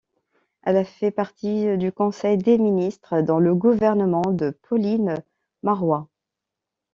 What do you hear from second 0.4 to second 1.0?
Elle a